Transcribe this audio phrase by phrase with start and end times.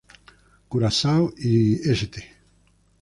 [0.67, 2.25] Curazao y St.